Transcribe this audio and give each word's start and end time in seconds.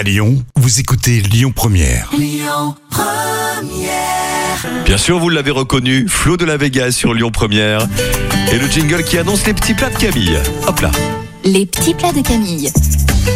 À 0.00 0.02
Lyon, 0.02 0.42
vous 0.56 0.80
écoutez 0.80 1.20
Lyon 1.20 1.52
Première. 1.54 2.10
Bien 4.86 4.96
sûr, 4.96 5.18
vous 5.18 5.28
l'avez 5.28 5.50
reconnu, 5.50 6.08
Flo 6.08 6.38
de 6.38 6.46
la 6.46 6.56
Vega 6.56 6.90
sur 6.90 7.12
Lyon 7.12 7.30
Première. 7.30 7.86
Et 8.50 8.58
le 8.58 8.66
jingle 8.66 9.04
qui 9.04 9.18
annonce 9.18 9.46
les 9.46 9.52
petits 9.52 9.74
plats 9.74 9.90
de 9.90 9.98
Camille. 9.98 10.38
Hop 10.66 10.80
là. 10.80 10.90
Les 11.44 11.66
petits 11.66 11.92
plats 11.92 12.14
de 12.14 12.22
Camille. 12.22 12.72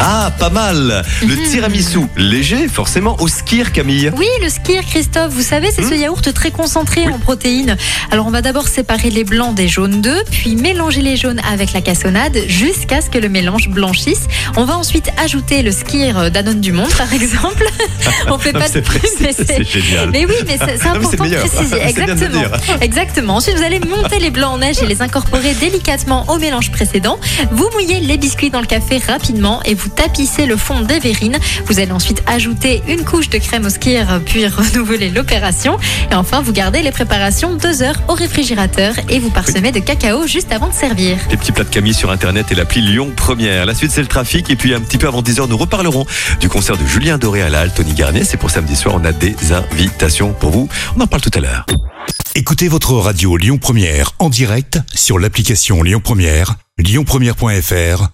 Ah, 0.00 0.32
pas 0.38 0.50
mal. 0.50 1.04
Le 1.26 1.36
tiramisu, 1.48 2.00
léger, 2.16 2.68
forcément, 2.68 3.16
au 3.20 3.28
skir, 3.28 3.72
Camille. 3.72 4.10
Oui, 4.16 4.26
le 4.42 4.48
skir, 4.48 4.82
Christophe, 4.86 5.32
vous 5.32 5.42
savez, 5.42 5.70
c'est 5.70 5.82
ce 5.82 5.94
yaourt 5.94 6.32
très 6.34 6.50
concentré 6.50 7.06
en 7.08 7.18
protéines. 7.18 7.76
Alors, 8.10 8.26
on 8.26 8.30
va 8.30 8.42
d'abord 8.42 8.68
séparer 8.68 9.10
les 9.10 9.24
blancs 9.24 9.54
des 9.54 9.68
jaunes 9.68 10.00
d'œufs, 10.00 10.24
puis 10.30 10.56
mélanger 10.56 11.00
les 11.02 11.16
jaunes 11.16 11.40
avec 11.50 11.72
la 11.72 11.80
cassonade 11.80 12.36
jusqu'à 12.48 13.00
ce 13.00 13.08
que 13.10 13.18
le 13.18 13.28
mélange 13.28 13.68
blanchisse. 13.68 14.24
On 14.56 14.64
va 14.64 14.76
ensuite 14.76 15.10
ajouter 15.22 15.62
le 15.62 15.72
skir 15.72 16.30
Danone 16.30 16.60
du 16.60 16.72
Monde, 16.72 16.92
par 16.96 17.12
exemple. 17.12 17.64
on 18.28 18.38
fait 18.38 18.52
pas 18.52 18.68
de 18.68 18.80
pub, 18.80 19.00
mais 19.20 19.32
c'est- 19.32 19.64
génial. 19.64 20.10
Mais 20.10 20.26
oui, 20.26 20.34
mais 20.46 20.58
c'est 20.58 20.86
important 20.88 21.24
de 21.24 21.34
préciser. 21.36 21.80
Exactement. 21.82 22.42
Exactement. 22.80 23.36
Ensuite, 23.36 23.56
vous 23.56 23.62
allez 23.64 23.80
monter 23.80 24.18
les 24.18 24.30
blancs 24.30 24.54
en 24.54 24.58
neige 24.58 24.76
et 24.82 24.86
les 24.86 25.02
incorporer 25.02 25.54
délicatement 25.54 26.24
au 26.30 26.38
mélange 26.38 26.70
précédent. 26.70 27.18
Vous 27.52 27.68
mouillez 27.74 28.00
les 28.00 28.16
biscuits 28.16 28.50
dans 28.50 28.60
le 28.60 28.66
café 28.66 28.98
rapidement 29.06 29.60
et 29.64 29.73
vous 29.74 29.88
tapissez 29.88 30.46
le 30.46 30.56
fond 30.56 30.80
des 30.82 30.98
verrines. 30.98 31.38
Vous 31.66 31.78
allez 31.78 31.92
ensuite 31.92 32.22
ajouter 32.26 32.82
une 32.88 33.04
couche 33.04 33.28
de 33.28 33.38
crème 33.38 33.66
au 33.66 33.70
skir, 33.70 34.20
puis 34.24 34.46
renouveler 34.48 35.10
l'opération. 35.10 35.78
Et 36.10 36.14
enfin, 36.14 36.42
vous 36.42 36.52
gardez 36.52 36.82
les 36.82 36.90
préparations 36.90 37.54
deux 37.54 37.82
heures 37.82 38.00
au 38.08 38.14
réfrigérateur 38.14 38.94
et 39.08 39.18
vous 39.18 39.30
parsemez 39.30 39.72
de 39.72 39.80
cacao 39.80 40.26
juste 40.26 40.52
avant 40.52 40.68
de 40.68 40.74
servir. 40.74 41.16
Les 41.30 41.36
petits 41.36 41.52
plats 41.52 41.64
de 41.64 41.70
Camille 41.70 41.94
sur 41.94 42.10
Internet 42.10 42.50
et 42.52 42.54
l'appli 42.54 42.80
Lyon 42.80 43.12
Première. 43.14 43.66
La 43.66 43.74
suite, 43.74 43.90
c'est 43.90 44.02
le 44.02 44.08
trafic. 44.08 44.50
Et 44.50 44.56
puis, 44.56 44.74
un 44.74 44.80
petit 44.80 44.98
peu 44.98 45.06
avant 45.06 45.22
10h, 45.22 45.48
nous 45.48 45.56
reparlerons 45.56 46.06
du 46.40 46.48
concert 46.48 46.76
de 46.76 46.84
Julien 46.86 47.18
Doré 47.18 47.42
à 47.42 47.48
la 47.48 47.60
Halle, 47.60 47.72
Tony 47.72 47.94
Garnier. 47.94 48.24
C'est 48.24 48.36
pour 48.36 48.50
samedi 48.50 48.76
soir. 48.76 48.94
On 48.98 49.04
a 49.04 49.12
des 49.12 49.34
invitations 49.52 50.32
pour 50.32 50.50
vous. 50.50 50.68
On 50.96 51.00
en 51.00 51.06
parle 51.06 51.22
tout 51.22 51.30
à 51.34 51.40
l'heure. 51.40 51.66
Écoutez 52.36 52.68
votre 52.68 52.94
radio 52.94 53.36
Lyon 53.36 53.58
Première 53.58 54.12
en 54.18 54.28
direct 54.28 54.80
sur 54.92 55.18
l'application 55.18 55.82
Lyon 55.82 56.00
Première, 56.02 56.56
lyonpremière.fr 56.78 58.13